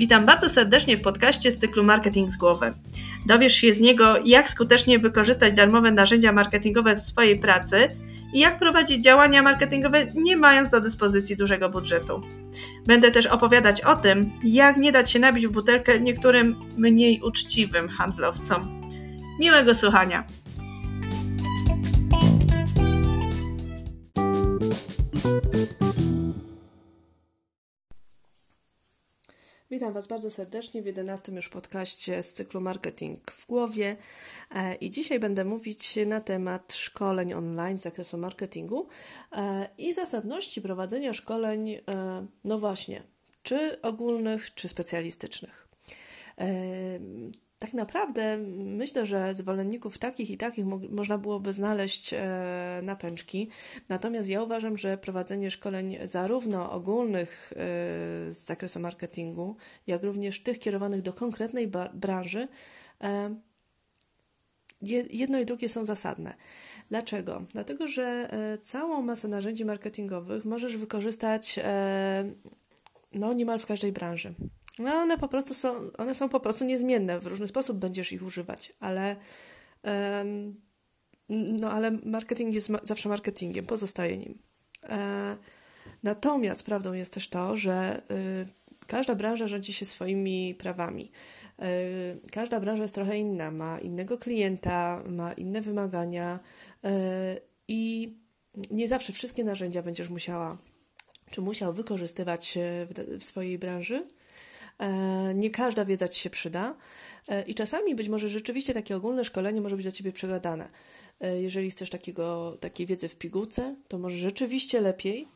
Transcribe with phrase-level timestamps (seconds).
[0.00, 2.74] Witam bardzo serdecznie w podcaście z cyklu Marketing z głowy.
[3.26, 7.88] Dowiesz się z niego, jak skutecznie wykorzystać darmowe narzędzia marketingowe w swojej pracy
[8.34, 12.22] i jak prowadzić działania marketingowe, nie mając do dyspozycji dużego budżetu.
[12.86, 17.88] Będę też opowiadać o tym, jak nie dać się nabić w butelkę niektórym mniej uczciwym
[17.88, 18.90] handlowcom.
[19.40, 20.24] Miłego słuchania!
[29.70, 33.96] Witam Was bardzo serdecznie w 11 już podcaście z cyklu Marketing w głowie.
[34.50, 38.88] E, I dzisiaj będę mówić na temat szkoleń online z zakresu marketingu
[39.32, 41.80] e, i zasadności prowadzenia szkoleń, e,
[42.44, 43.02] no właśnie,
[43.42, 45.68] czy ogólnych, czy specjalistycznych.
[47.60, 53.48] Tak naprawdę myślę, że zwolenników takich i takich mo można byłoby znaleźć e, na pęczki.
[53.88, 57.56] Natomiast ja uważam, że prowadzenie szkoleń zarówno ogólnych e,
[58.30, 62.48] z zakresu marketingu, jak również tych kierowanych do konkretnej branży,
[63.02, 63.34] e,
[65.10, 66.34] jedno i drugie są zasadne.
[66.88, 67.42] Dlaczego?
[67.52, 72.24] Dlatego, że e, całą masę narzędzi marketingowych możesz wykorzystać e,
[73.12, 74.34] no, niemal w każdej branży.
[74.78, 77.20] No one po prostu są, one są po prostu niezmienne.
[77.20, 79.16] W różny sposób będziesz ich używać, ale
[79.82, 80.60] um,
[81.28, 84.38] no ale marketing jest ma zawsze marketingiem, pozostaje nim.
[84.88, 85.36] E,
[86.02, 91.10] natomiast prawdą jest też to, że y, każda branża rządzi się swoimi prawami.
[91.62, 96.40] Y, każda branża jest trochę inna, ma innego klienta, ma inne wymagania
[96.84, 96.88] y,
[97.68, 98.14] i
[98.70, 100.58] nie zawsze wszystkie narzędzia będziesz musiała
[101.30, 104.06] czy musiał wykorzystywać w, w swojej branży.
[104.80, 106.74] E, nie każda wiedza Ci się przyda
[107.28, 110.68] e, i czasami być może rzeczywiście takie ogólne szkolenie może być dla Ciebie przegadane.
[111.20, 115.28] E, jeżeli chcesz takiego, takiej wiedzy w pigułce, to może rzeczywiście lepiej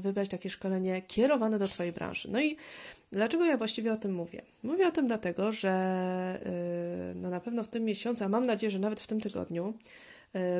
[0.00, 2.28] wybrać takie szkolenie kierowane do Twojej branży.
[2.32, 2.56] No i
[3.12, 4.42] dlaczego ja właściwie o tym mówię?
[4.62, 6.40] Mówię o tym dlatego, że
[7.14, 9.74] no na pewno w tym miesiącu, a mam nadzieję, że nawet w tym tygodniu,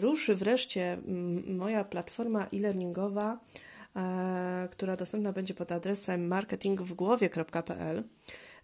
[0.01, 0.99] ruszy wreszcie
[1.47, 3.39] moja platforma e-learningowa
[4.71, 8.05] która dostępna będzie pod adresem marketingwgłowie.pl.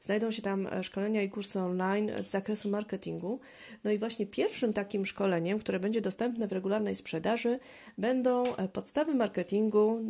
[0.00, 3.40] Znajdą się tam e, szkolenia i kursy online z zakresu marketingu.
[3.84, 7.58] No i właśnie pierwszym takim szkoleniem, które będzie dostępne w regularnej sprzedaży,
[7.98, 10.00] będą e, podstawy marketingu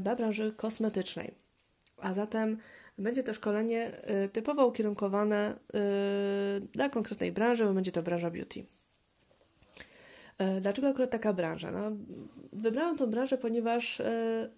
[0.00, 1.34] dla branży kosmetycznej.
[1.98, 2.58] A zatem
[2.98, 3.90] będzie to szkolenie
[4.32, 5.58] typowo ukierunkowane
[6.72, 8.64] dla konkretnej branży, bo będzie to branża beauty.
[10.38, 11.70] E, dlaczego akurat taka branża?
[11.70, 11.92] No,
[12.52, 14.48] wybrałam tą branżę, ponieważ, e,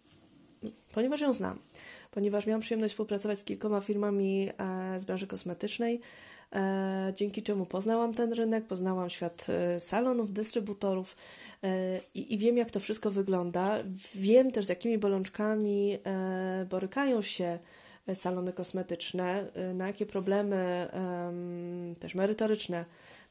[0.94, 1.58] ponieważ ją znam.
[2.10, 6.00] Ponieważ miałam przyjemność współpracować z kilkoma firmami e, z branży kosmetycznej,
[7.14, 9.46] dzięki czemu poznałam ten rynek, poznałam świat
[9.78, 11.16] salonów, dystrybutorów
[12.14, 13.78] i, i wiem, jak to wszystko wygląda.
[14.14, 15.98] Wiem też, z jakimi bolączkami
[16.70, 17.58] borykają się
[18.14, 20.88] salony kosmetyczne, na jakie problemy
[22.00, 22.84] też merytoryczne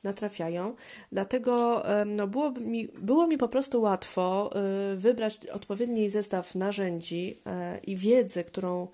[0.04, 0.76] natrafiają.
[1.12, 4.50] Dlatego no, było, mi, było mi po prostu łatwo
[4.94, 7.38] y, wybrać odpowiedni zestaw narzędzi
[7.76, 8.88] y, i wiedzy, którą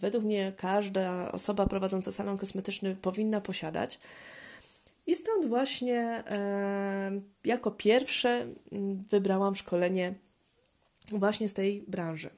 [0.00, 3.98] według mnie każda osoba prowadząca salon kosmetyczny powinna posiadać.
[5.06, 6.24] I stąd właśnie
[7.44, 10.14] y, jako pierwsze mm, wybrałam szkolenie
[11.12, 12.30] właśnie z tej branży.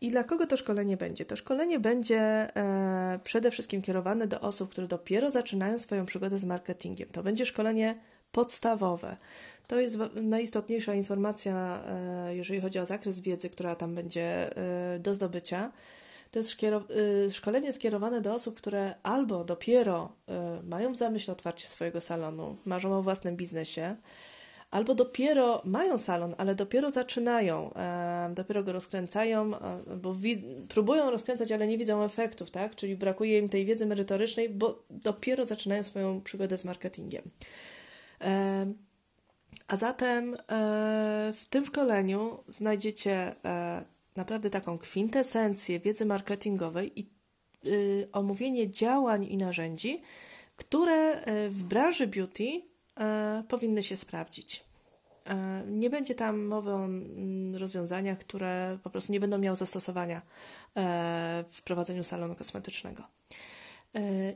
[0.00, 1.24] I dla kogo to szkolenie będzie?
[1.24, 6.44] To szkolenie będzie e, przede wszystkim kierowane do osób, które dopiero zaczynają swoją przygodę z
[6.44, 7.08] marketingiem.
[7.08, 7.98] To będzie szkolenie
[8.32, 9.16] podstawowe.
[9.66, 15.14] To jest najistotniejsza informacja, e, jeżeli chodzi o zakres wiedzy, która tam będzie e, do
[15.14, 15.72] zdobycia.
[16.30, 21.66] To jest e, szkolenie skierowane do osób, które albo dopiero e, mają w zamyśle otwarcie
[21.66, 23.96] swojego salonu, marzą o własnym biznesie,
[24.70, 30.16] albo dopiero mają salon, ale dopiero zaczynają, e, dopiero go rozkręcają, e, bo
[30.68, 32.76] próbują rozkręcać, ale nie widzą efektów, tak?
[32.76, 37.22] Czyli brakuje im tej wiedzy merytorycznej, bo dopiero zaczynają swoją przygodę z marketingiem.
[38.20, 38.72] E,
[39.68, 40.36] a zatem
[41.34, 43.34] w tym szkoleniu znajdziecie
[44.16, 47.06] naprawdę taką kwintesencję wiedzy marketingowej i
[47.66, 50.02] y, omówienie działań i narzędzi,
[50.56, 52.62] które w branży beauty
[53.48, 54.64] powinny się sprawdzić.
[55.26, 60.22] E, nie będzie tam mowy o mm, rozwiązaniach, które po prostu nie będą miały zastosowania
[60.76, 63.02] e, w prowadzeniu salonu kosmetycznego.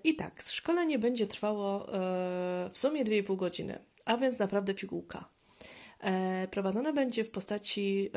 [0.05, 1.87] I tak, szkolenie będzie trwało
[2.72, 5.28] w sumie 2,5 godziny, a więc naprawdę pigułka.
[6.50, 8.11] Prowadzone będzie w postaci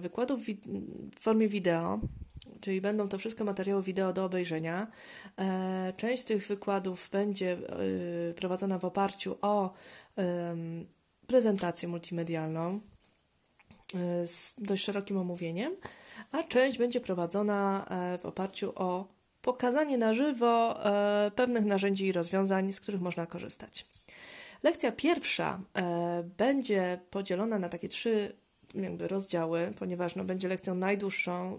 [0.00, 0.40] wykładów
[1.16, 2.00] w formie wideo,
[2.60, 4.86] czyli będą to wszystko materiały wideo do obejrzenia.
[5.38, 9.74] E, część tych wykładów będzie e, prowadzona w oparciu o
[11.26, 12.80] prezentację multimedialną
[13.94, 15.76] e, z dość szerokim omówieniem,
[16.32, 17.86] a część będzie prowadzona
[18.22, 19.08] w oparciu o
[19.42, 20.78] pokazanie na żywo
[21.34, 23.86] pewnych narzędzi i rozwiązań, z których można korzystać.
[24.62, 25.60] Lekcja pierwsza
[26.38, 28.32] będzie podzielona na takie trzy
[28.82, 31.58] jakby rozdziały, ponieważ no, będzie lekcją najdłuższą.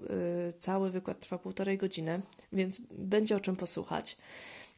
[0.50, 2.22] Y, cały wykład trwa półtorej godziny,
[2.54, 4.18] więc będzie o czym posłuchać.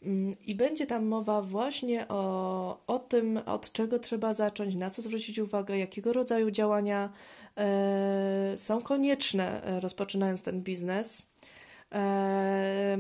[0.04, 5.02] Mm, I będzie tam mowa właśnie o, o tym, od czego trzeba zacząć, na co
[5.02, 7.10] zwrócić uwagę, jakiego rodzaju działania
[7.58, 11.24] e, są konieczne, e, rozpoczynając ten biznes
[11.92, 12.98] e,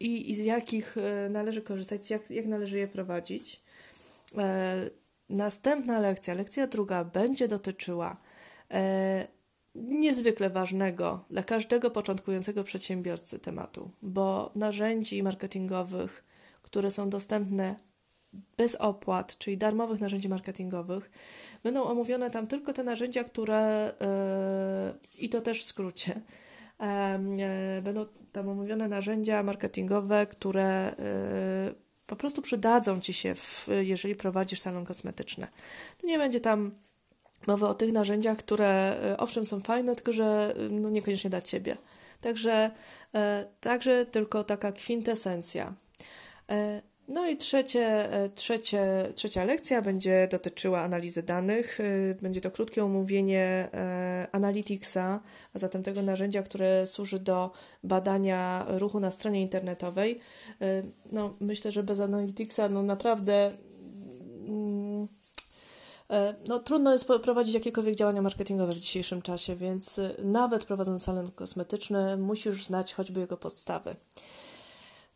[0.00, 3.60] i, i, z jakich e, należy korzystać, jak, jak należy je prowadzić.
[4.38, 4.90] E,
[5.28, 8.16] następna lekcja, lekcja druga, będzie dotyczyła
[9.74, 16.24] niezwykle ważnego dla każdego początkującego przedsiębiorcy tematu, bo narzędzi marketingowych,
[16.62, 17.76] które są dostępne
[18.56, 21.10] bez opłat, czyli darmowych narzędzi marketingowych,
[21.62, 26.20] będą omówione tam tylko te narzędzia, które yy, i to też w skrócie.
[26.80, 30.94] Yy, będą tam omówione narzędzia marketingowe, które
[32.06, 35.46] po prostu przydadzą ci się, w, jeżeli prowadzisz salon kosmetyczny.
[36.04, 36.70] Nie będzie tam
[37.46, 41.76] mowy o tych narzędziach, które owszem są fajne, tylko że no, niekoniecznie dla ciebie.
[42.20, 42.70] Także,
[43.60, 45.74] także tylko taka kwintesencja.
[46.50, 48.82] E, no i trzecie, e, trzecie,
[49.14, 51.78] trzecia lekcja będzie dotyczyła analizy danych.
[51.80, 53.68] E, będzie to krótkie omówienie
[54.32, 55.20] Analyticsa,
[55.54, 57.50] a zatem tego narzędzia, które służy do
[57.84, 60.20] badania ruchu na stronie internetowej.
[61.12, 63.52] No, myślę, że bez Analyticsa no naprawdę
[64.48, 64.89] mm,
[66.48, 72.16] no, trudno jest prowadzić jakiekolwiek działania marketingowe w dzisiejszym czasie, więc nawet prowadząc salon kosmetyczny
[72.16, 73.96] musisz znać choćby jego podstawy.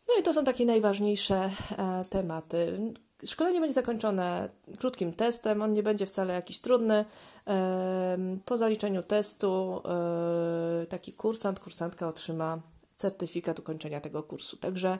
[0.07, 2.79] No i to są takie najważniejsze e, tematy.
[3.25, 4.49] Szkolenie będzie zakończone
[4.79, 7.05] krótkim testem, on nie będzie wcale jakiś trudny.
[7.47, 12.61] E, po zaliczeniu testu e, taki kursant, kursantka otrzyma
[12.95, 14.57] certyfikat ukończenia tego kursu.
[14.57, 14.97] Także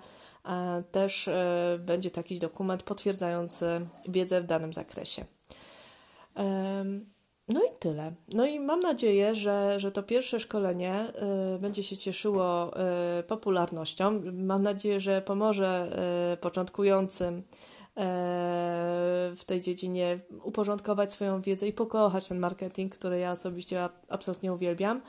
[0.92, 1.30] też
[1.80, 5.26] będzie taki dokument potwierdzający wiedzę w danym zakresie.
[7.48, 8.12] No i tyle.
[8.34, 11.08] No i mam nadzieję, że, że to pierwsze szkolenie
[11.56, 12.72] y, będzie się cieszyło
[13.20, 14.22] y, popularnością.
[14.34, 15.90] Mam nadzieję, że pomoże
[16.34, 17.44] y, początkującym
[19.36, 25.02] w tej dziedzinie uporządkować swoją wiedzę i pokochać ten marketing, który ja osobiście absolutnie uwielbiam.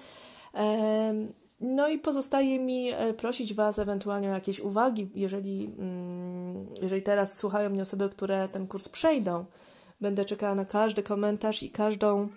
[1.60, 7.38] No i pozostaje mi e, prosić Was ewentualnie o jakieś uwagi, jeżeli, mm, jeżeli teraz
[7.38, 9.44] słuchają mnie osoby, które ten kurs przejdą
[10.00, 12.28] Będę czekała na każdy komentarz i każdą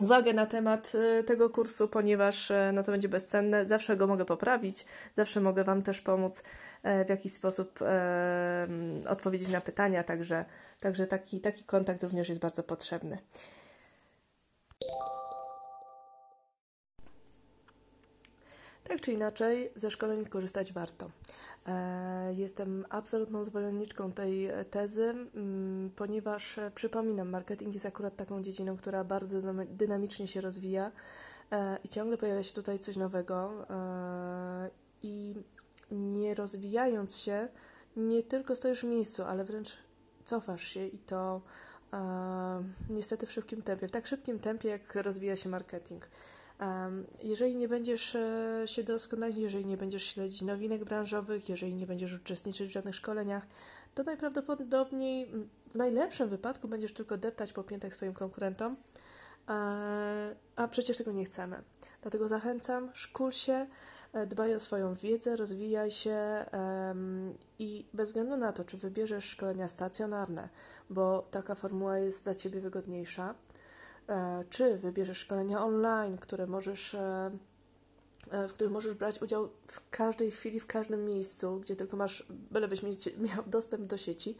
[0.00, 3.66] uwagę na temat y, tego kursu, ponieważ y, no, to będzie bezcenne.
[3.66, 6.42] Zawsze go mogę poprawić, zawsze mogę Wam też pomóc
[6.82, 8.68] e, w jakiś sposób e,
[9.08, 10.44] odpowiedzieć na pytania, także,
[10.80, 13.18] także taki, taki kontakt również jest bardzo potrzebny.
[18.88, 21.10] Tak czy inaczej, ze szkoleń korzystać warto.
[21.66, 28.76] E, jestem absolutną zwolenniczką tej tezy, mm, ponieważ e, przypominam, marketing jest akurat taką dziedziną,
[28.76, 30.92] która bardzo dynamicznie się rozwija
[31.52, 33.66] e, i ciągle pojawia się tutaj coś nowego.
[35.02, 35.34] I
[35.90, 37.48] nie rozwijając się,
[37.96, 39.78] nie tylko stoisz w miejscu, ale wręcz
[40.24, 41.40] cofasz się i to
[42.90, 46.08] niestety w szybkim tempie, w tak szybkim tempie, jak rozwija się marketing.
[47.22, 52.14] Jeżeli nie będziesz e, się doskonalić, jeżeli nie będziesz śledzić nowinek branżowych, jeżeli nie będziesz
[52.14, 53.46] uczestniczyć w żadnych szkoleniach,
[53.94, 55.32] to najprawdopodobniej
[55.66, 58.76] w najlepszym wypadku będziesz tylko deptać po piętach swoim konkurentom,
[60.56, 61.62] a przecież tego nie chcemy.
[62.02, 63.66] Dlatego zachęcam, szkól się,
[64.12, 66.16] e, dbaj o swoją wiedzę, rozwijaj się
[67.58, 70.48] i bez względu na to, czy wybierzesz szkolenia stacjonarne,
[70.90, 73.47] bo taka formuła jest dla Ciebie wygodniejsza, E,
[74.50, 77.30] czy wybierzesz szkolenia online, które możesz, e,
[78.30, 82.26] e, w których możesz brać udział w każdej chwili, w każdym miejscu, gdzie tylko masz,
[82.50, 82.82] bylebyś
[83.34, 84.36] miał dostęp do sieci.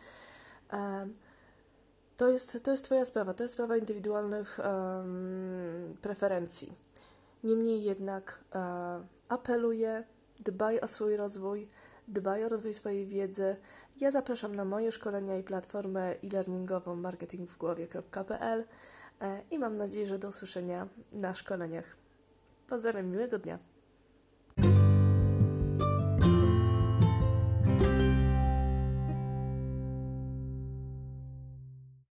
[2.17, 6.73] To jest, to jest Twoja sprawa, to jest sprawa indywidualnych um, preferencji.
[7.45, 10.05] Niemniej jednak uh, apeluję,
[10.41, 11.69] dbaj o swój rozwój,
[12.09, 13.57] dbaj o rozwój swojej wiedzy.
[14.01, 18.65] Ja zapraszam na moje szkolenia i platformę e-learningową marketingwgłowie.pl
[19.51, 21.97] i mam nadzieję, że do usłyszenia na szkoleniach.
[22.69, 23.59] Pozdrawiam, miłego dnia.